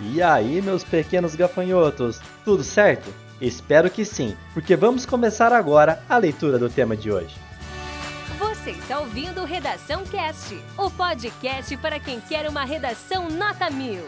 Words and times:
E 0.00 0.22
aí, 0.22 0.60
meus 0.60 0.82
pequenos 0.82 1.34
gafanhotos, 1.34 2.20
tudo 2.44 2.64
certo? 2.64 3.12
Espero 3.40 3.90
que 3.90 4.04
sim, 4.04 4.36
porque 4.52 4.76
vamos 4.76 5.04
começar 5.06 5.52
agora 5.52 6.02
a 6.08 6.16
leitura 6.16 6.58
do 6.58 6.68
tema 6.68 6.96
de 6.96 7.10
hoje. 7.10 7.36
Você 8.38 8.70
está 8.70 8.98
ouvindo 9.00 9.44
Redação 9.44 10.04
Cast, 10.04 10.58
o 10.76 10.90
podcast 10.90 11.76
para 11.76 12.00
quem 12.00 12.20
quer 12.20 12.48
uma 12.48 12.64
redação 12.64 13.28
nota 13.28 13.70
mil. 13.70 14.02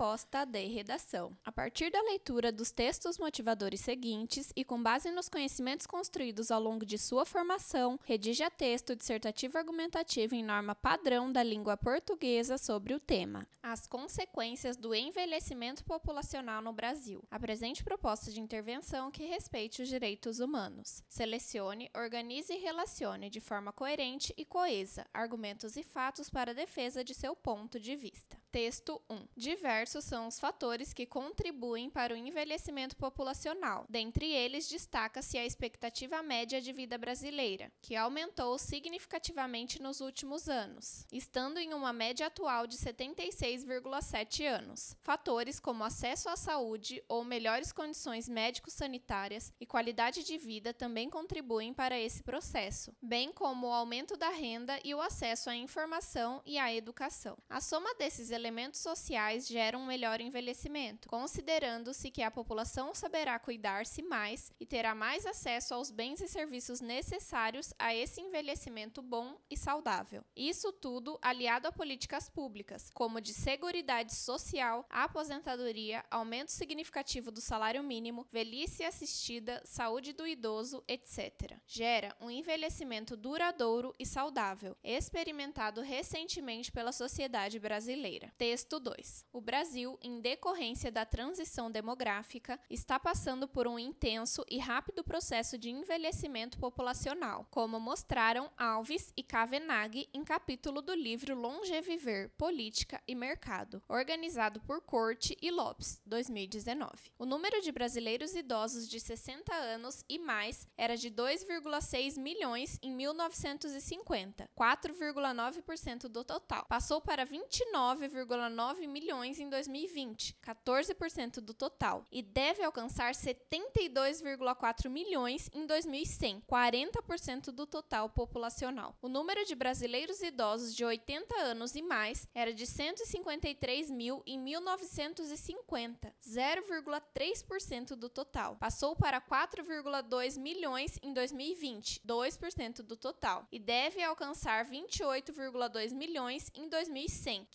Proposta 0.00 0.46
de 0.46 0.64
redação. 0.64 1.36
A 1.44 1.52
partir 1.52 1.90
da 1.90 2.00
leitura 2.00 2.50
dos 2.50 2.70
textos 2.70 3.18
motivadores 3.18 3.80
seguintes 3.80 4.50
e 4.56 4.64
com 4.64 4.82
base 4.82 5.10
nos 5.10 5.28
conhecimentos 5.28 5.86
construídos 5.86 6.50
ao 6.50 6.58
longo 6.58 6.86
de 6.86 6.96
sua 6.96 7.26
formação, 7.26 8.00
redija 8.04 8.50
texto 8.50 8.96
dissertativo 8.96 9.58
argumentativo 9.58 10.34
em 10.34 10.42
norma 10.42 10.74
padrão 10.74 11.30
da 11.30 11.42
língua 11.42 11.76
portuguesa 11.76 12.56
sobre 12.56 12.94
o 12.94 12.98
tema. 12.98 13.46
As 13.62 13.86
consequências 13.86 14.74
do 14.74 14.94
envelhecimento 14.94 15.84
populacional 15.84 16.62
no 16.62 16.72
Brasil. 16.72 17.22
Apresente 17.30 17.84
proposta 17.84 18.30
de 18.30 18.40
intervenção 18.40 19.10
que 19.10 19.26
respeite 19.26 19.82
os 19.82 19.88
direitos 19.90 20.40
humanos. 20.40 21.04
Selecione, 21.10 21.90
organize 21.94 22.54
e 22.54 22.58
relacione 22.58 23.28
de 23.28 23.38
forma 23.38 23.70
coerente 23.70 24.32
e 24.34 24.46
coesa 24.46 25.04
argumentos 25.12 25.76
e 25.76 25.82
fatos 25.82 26.30
para 26.30 26.54
defesa 26.54 27.04
de 27.04 27.12
seu 27.12 27.36
ponto 27.36 27.78
de 27.78 27.94
vista. 27.94 28.39
Texto 28.52 29.00
1. 29.08 29.28
Diversos 29.36 30.04
são 30.04 30.26
os 30.26 30.40
fatores 30.40 30.92
que 30.92 31.06
contribuem 31.06 31.88
para 31.88 32.12
o 32.12 32.16
envelhecimento 32.16 32.96
populacional. 32.96 33.86
Dentre 33.88 34.26
eles, 34.26 34.68
destaca-se 34.68 35.38
a 35.38 35.46
expectativa 35.46 36.20
média 36.20 36.60
de 36.60 36.72
vida 36.72 36.98
brasileira, 36.98 37.70
que 37.80 37.94
aumentou 37.94 38.58
significativamente 38.58 39.80
nos 39.80 40.00
últimos 40.00 40.48
anos, 40.48 41.06
estando 41.12 41.58
em 41.58 41.72
uma 41.72 41.92
média 41.92 42.26
atual 42.26 42.66
de 42.66 42.76
76,7 42.76 44.44
anos. 44.44 44.96
Fatores 45.00 45.60
como 45.60 45.84
acesso 45.84 46.28
à 46.28 46.36
saúde 46.36 47.00
ou 47.08 47.22
melhores 47.22 47.70
condições 47.70 48.28
médico-sanitárias 48.28 49.52
e 49.60 49.66
qualidade 49.66 50.24
de 50.24 50.36
vida 50.36 50.74
também 50.74 51.08
contribuem 51.08 51.72
para 51.72 51.96
esse 51.96 52.20
processo, 52.24 52.92
bem 53.00 53.32
como 53.32 53.68
o 53.68 53.72
aumento 53.72 54.16
da 54.16 54.30
renda 54.30 54.80
e 54.82 54.92
o 54.92 55.00
acesso 55.00 55.48
à 55.48 55.54
informação 55.54 56.42
e 56.44 56.58
à 56.58 56.74
educação. 56.74 57.38
A 57.48 57.60
soma 57.60 57.94
desses 57.94 58.32
elementos 58.40 58.80
sociais 58.80 59.46
gera 59.46 59.76
um 59.76 59.84
melhor 59.84 60.20
envelhecimento, 60.20 61.08
considerando-se 61.08 62.10
que 62.10 62.22
a 62.22 62.30
população 62.30 62.94
saberá 62.94 63.38
cuidar-se 63.38 64.02
mais 64.02 64.50
e 64.58 64.64
terá 64.64 64.94
mais 64.94 65.26
acesso 65.26 65.74
aos 65.74 65.90
bens 65.90 66.22
e 66.22 66.28
serviços 66.28 66.80
necessários 66.80 67.74
a 67.78 67.94
esse 67.94 68.20
envelhecimento 68.22 69.02
bom 69.02 69.38
e 69.50 69.56
saudável. 69.56 70.24
Isso 70.34 70.72
tudo 70.72 71.18
aliado 71.20 71.68
a 71.68 71.72
políticas 71.72 72.30
públicas, 72.30 72.90
como 72.94 73.20
de 73.20 73.34
seguridade 73.34 74.14
social, 74.14 74.86
aposentadoria, 74.88 76.02
aumento 76.10 76.50
significativo 76.50 77.30
do 77.30 77.40
salário 77.40 77.82
mínimo, 77.82 78.26
velhice 78.32 78.84
assistida, 78.84 79.60
saúde 79.66 80.14
do 80.14 80.26
idoso, 80.26 80.82
etc. 80.88 81.58
Gera 81.66 82.16
um 82.20 82.30
envelhecimento 82.30 83.16
duradouro 83.16 83.94
e 83.98 84.06
saudável, 84.06 84.74
experimentado 84.82 85.82
recentemente 85.82 86.72
pela 86.72 86.92
sociedade 86.92 87.58
brasileira. 87.58 88.29
Texto 88.30 88.80
2. 88.80 89.26
O 89.32 89.40
Brasil, 89.40 89.98
em 90.02 90.20
decorrência 90.20 90.90
da 90.90 91.04
transição 91.04 91.70
demográfica, 91.70 92.58
está 92.68 92.98
passando 92.98 93.46
por 93.46 93.66
um 93.66 93.78
intenso 93.78 94.44
e 94.48 94.58
rápido 94.58 95.04
processo 95.04 95.58
de 95.58 95.70
envelhecimento 95.70 96.58
populacional, 96.58 97.46
como 97.50 97.78
mostraram 97.80 98.50
Alves 98.56 99.12
e 99.16 99.22
Kavenag 99.22 100.08
em 100.12 100.24
capítulo 100.24 100.80
do 100.80 100.94
livro 100.94 101.34
Longeviver, 101.34 102.30
Política 102.38 103.02
e 103.06 103.14
Mercado, 103.14 103.82
organizado 103.88 104.60
por 104.60 104.80
Corte 104.80 105.36
e 105.40 105.50
Lopes, 105.50 106.00
2019. 106.06 107.12
O 107.18 107.26
número 107.26 107.60
de 107.60 107.72
brasileiros 107.72 108.34
idosos 108.34 108.88
de 108.88 109.00
60 109.00 109.54
anos 109.54 110.04
e 110.08 110.18
mais 110.18 110.66
era 110.76 110.96
de 110.96 111.10
2,6 111.10 112.18
milhões 112.18 112.78
em 112.82 112.92
1950, 112.92 114.48
4,9% 114.56 116.08
do 116.08 116.24
total. 116.24 116.64
Passou 116.66 117.00
para 117.00 117.24
29, 117.24 118.08
2,9 118.26 118.86
milhões 118.86 119.38
em 119.38 119.48
2020, 119.48 120.36
14% 120.42 121.40
do 121.40 121.54
total, 121.54 122.04
e 122.10 122.22
deve 122.22 122.62
alcançar 122.62 123.12
72,4 123.12 124.88
milhões 124.88 125.48
em 125.52 125.66
2100, 125.66 126.42
40% 126.42 127.50
do 127.50 127.66
total 127.66 128.10
populacional. 128.10 128.96
O 129.00 129.08
número 129.08 129.44
de 129.44 129.54
brasileiros 129.54 130.22
idosos 130.22 130.74
de 130.74 130.84
80 130.84 131.34
anos 131.40 131.74
e 131.74 131.82
mais 131.82 132.28
era 132.34 132.52
de 132.52 132.66
153 132.66 133.90
mil 133.90 134.22
em 134.26 134.38
1950, 134.38 136.14
0,3% 136.22 137.94
do 137.94 138.08
total. 138.08 138.56
Passou 138.56 138.94
para 138.96 139.20
4,2 139.20 140.38
milhões 140.38 140.98
em 141.02 141.12
2020, 141.12 142.00
2% 142.06 142.82
do 142.82 142.96
total, 142.96 143.46
e 143.50 143.58
deve 143.58 144.02
alcançar 144.02 144.64
28,2 144.66 145.92
milhões 145.94 146.50
em 146.54 146.68
2100, 146.68 147.46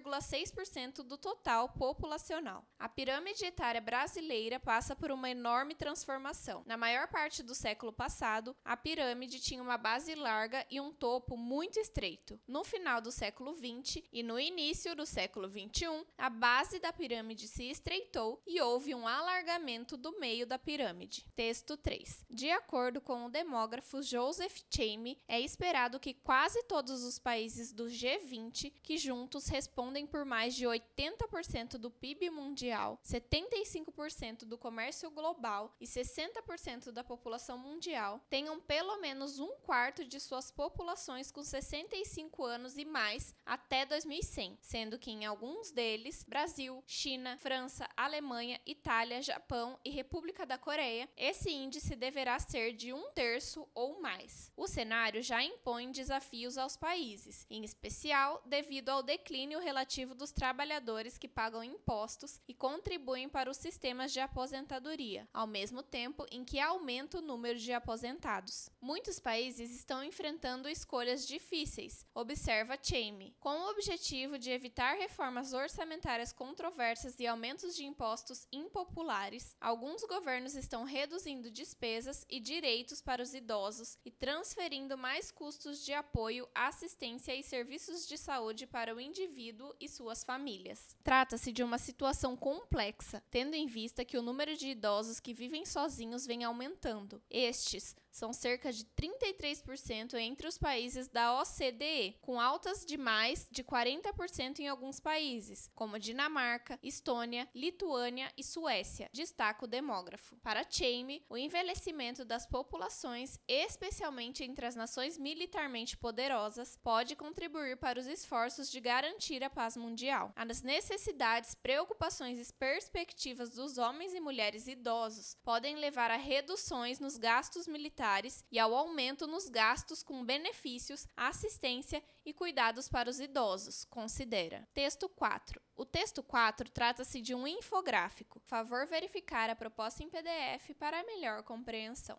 15,6% 0.00 1.02
do 1.02 1.16
total 1.16 1.68
populacional. 1.70 2.64
A 2.78 2.88
pirâmide 2.88 3.44
etária 3.44 3.80
brasileira 3.80 4.60
passa 4.60 4.94
por 4.94 5.10
uma 5.10 5.30
enorme 5.30 5.74
transformação. 5.74 6.62
Na 6.66 6.76
maior 6.76 7.08
parte 7.08 7.42
do 7.42 7.54
século 7.54 7.92
passado, 7.92 8.56
a 8.64 8.76
pirâmide 8.76 9.40
tinha 9.40 9.62
uma 9.62 9.76
base 9.76 10.14
larga 10.14 10.64
e 10.70 10.80
um 10.80 10.92
topo 10.92 11.36
muito 11.36 11.78
estreito. 11.78 12.40
No 12.46 12.64
final 12.64 13.00
do 13.00 13.10
século 13.10 13.56
XX 13.56 14.02
e 14.12 14.22
no 14.22 14.38
início 14.38 14.94
do 14.94 15.04
século 15.04 15.48
XXI, 15.48 16.06
a 16.16 16.30
base 16.30 16.78
da 16.78 16.92
pirâmide 16.92 17.48
se 17.48 17.64
estreitou 17.64 18.40
e 18.46 18.60
houve 18.60 18.94
um 18.94 19.06
alargamento 19.06 19.96
do 19.96 20.18
meio 20.18 20.46
da 20.46 20.58
pirâmide. 20.58 21.26
Texto 21.34 21.76
3. 21.76 22.26
De 22.30 22.50
acordo 22.50 23.00
com 23.00 23.26
o 23.26 23.30
demógrafo 23.30 24.02
Joseph 24.02 24.60
Chamey, 24.70 25.18
é 25.26 25.40
esperado 25.40 26.00
que 26.00 26.14
quase 26.14 26.62
todos 26.64 27.02
os 27.02 27.18
países 27.18 27.72
do 27.72 27.86
G20, 27.86 28.72
que 28.82 28.96
juntos 28.96 29.48
respondem 29.48 29.87
por 30.06 30.24
mais 30.24 30.54
de 30.54 30.64
80% 30.64 31.78
do 31.78 31.90
PIB 31.90 32.30
mundial, 32.30 33.00
75% 33.04 34.44
do 34.44 34.58
comércio 34.58 35.10
global 35.10 35.74
e 35.80 35.86
60% 35.86 36.92
da 36.92 37.02
população 37.02 37.58
mundial, 37.58 38.20
tenham 38.28 38.60
pelo 38.60 38.98
menos 38.98 39.38
um 39.38 39.56
quarto 39.62 40.04
de 40.04 40.20
suas 40.20 40.50
populações 40.50 41.32
com 41.32 41.42
65 41.42 42.44
anos 42.44 42.76
e 42.76 42.84
mais 42.84 43.34
até 43.44 43.86
2100, 43.86 44.58
sendo 44.60 44.98
que 44.98 45.10
em 45.10 45.24
alguns 45.24 45.70
deles, 45.70 46.22
Brasil, 46.22 46.82
China, 46.86 47.36
França, 47.38 47.88
Alemanha, 47.96 48.60
Itália, 48.66 49.22
Japão 49.22 49.78
e 49.84 49.90
República 49.90 50.44
da 50.44 50.58
Coreia, 50.58 51.08
esse 51.16 51.50
índice 51.50 51.96
deverá 51.96 52.38
ser 52.38 52.72
de 52.74 52.92
um 52.92 53.10
terço 53.12 53.66
ou 53.74 54.00
mais. 54.00 54.52
O 54.56 54.66
cenário 54.66 55.22
já 55.22 55.42
impõe 55.42 55.90
desafios 55.90 56.58
aos 56.58 56.76
países, 56.76 57.46
em 57.48 57.64
especial 57.64 58.42
devido 58.44 58.90
ao 58.90 59.02
declínio 59.02 59.58
relativo 59.58 59.77
dos 60.16 60.32
trabalhadores 60.32 61.16
que 61.16 61.28
pagam 61.28 61.62
impostos 61.62 62.40
e 62.48 62.54
contribuem 62.54 63.28
para 63.28 63.48
os 63.48 63.56
sistemas 63.56 64.12
de 64.12 64.18
aposentadoria, 64.18 65.28
ao 65.32 65.46
mesmo 65.46 65.84
tempo 65.84 66.26
em 66.32 66.44
que 66.44 66.58
aumenta 66.58 67.18
o 67.18 67.22
número 67.22 67.58
de 67.58 67.72
aposentados. 67.72 68.70
Muitos 68.80 69.20
países 69.20 69.70
estão 69.70 70.02
enfrentando 70.02 70.68
escolhas 70.68 71.26
difíceis, 71.26 72.04
observa 72.14 72.78
Chamey, 72.82 73.34
com 73.38 73.50
o 73.50 73.70
objetivo 73.70 74.38
de 74.38 74.50
evitar 74.50 74.96
reformas 74.96 75.52
orçamentárias 75.52 76.32
controversas 76.32 77.20
e 77.20 77.26
aumentos 77.26 77.76
de 77.76 77.84
impostos 77.84 78.48
impopulares. 78.52 79.56
Alguns 79.60 80.02
governos 80.04 80.56
estão 80.56 80.82
reduzindo 80.84 81.50
despesas 81.50 82.26
e 82.28 82.40
direitos 82.40 83.00
para 83.00 83.22
os 83.22 83.32
idosos 83.34 83.96
e 84.04 84.10
transferindo 84.10 84.98
mais 84.98 85.30
custos 85.30 85.84
de 85.84 85.92
apoio, 85.92 86.48
assistência 86.54 87.34
e 87.34 87.42
serviços 87.42 88.06
de 88.06 88.18
saúde 88.18 88.66
para 88.66 88.94
o 88.94 89.00
indivíduo 89.00 89.57
e 89.80 89.88
suas 89.88 90.24
famílias. 90.24 90.96
Trata-se 91.02 91.52
de 91.52 91.62
uma 91.62 91.78
situação 91.78 92.36
complexa, 92.36 93.22
tendo 93.30 93.54
em 93.54 93.66
vista 93.66 94.04
que 94.04 94.16
o 94.16 94.22
número 94.22 94.56
de 94.56 94.68
idosos 94.68 95.20
que 95.20 95.34
vivem 95.34 95.64
sozinhos 95.64 96.26
vem 96.26 96.44
aumentando. 96.44 97.22
Estes 97.30 97.96
são 98.10 98.32
cerca 98.32 98.72
de 98.72 98.84
33% 98.84 100.14
entre 100.14 100.48
os 100.48 100.58
países 100.58 101.08
da 101.08 101.40
OCDE, 101.40 102.16
com 102.20 102.40
altas 102.40 102.84
de 102.84 102.96
mais 102.96 103.46
de 103.50 103.62
40% 103.62 104.58
em 104.58 104.68
alguns 104.68 104.98
países, 104.98 105.70
como 105.74 105.98
Dinamarca, 105.98 106.78
Estônia, 106.82 107.48
Lituânia 107.54 108.32
e 108.36 108.42
Suécia, 108.42 109.08
destaca 109.12 109.64
o 109.64 109.68
demógrafo. 109.68 110.36
Para 110.42 110.68
Chamey, 110.68 111.24
o 111.28 111.36
envelhecimento 111.36 112.24
das 112.24 112.44
populações, 112.44 113.38
especialmente 113.46 114.42
entre 114.42 114.66
as 114.66 114.74
nações 114.74 115.16
militarmente 115.16 115.96
poderosas, 115.96 116.76
pode 116.82 117.14
contribuir 117.14 117.76
para 117.76 118.00
os 118.00 118.06
esforços 118.06 118.70
de 118.70 118.80
garantir 118.80 119.44
a 119.44 119.47
a 119.48 119.50
paz 119.50 119.76
mundial. 119.76 120.32
As 120.36 120.62
necessidades, 120.62 121.54
preocupações 121.54 122.38
e 122.38 122.52
perspectivas 122.52 123.50
dos 123.50 123.78
homens 123.78 124.14
e 124.14 124.20
mulheres 124.20 124.68
idosos 124.68 125.34
podem 125.42 125.76
levar 125.76 126.10
a 126.10 126.16
reduções 126.16 127.00
nos 127.00 127.16
gastos 127.16 127.66
militares 127.66 128.44
e 128.52 128.58
ao 128.58 128.74
aumento 128.74 129.26
nos 129.26 129.48
gastos 129.48 130.02
com 130.02 130.24
benefícios, 130.24 131.06
assistência 131.16 132.02
e 132.24 132.32
cuidados 132.32 132.88
para 132.88 133.10
os 133.10 133.18
idosos, 133.18 133.84
considera. 133.86 134.68
Texto 134.74 135.08
4. 135.08 135.60
O 135.74 135.84
texto 135.84 136.22
4 136.22 136.70
trata-se 136.70 137.20
de 137.20 137.34
um 137.34 137.46
infográfico. 137.46 138.40
Favor 138.44 138.86
verificar 138.86 139.48
a 139.48 139.56
proposta 139.56 140.02
em 140.02 140.10
PDF 140.10 140.74
para 140.78 141.04
melhor 141.04 141.42
compreensão. 141.42 142.18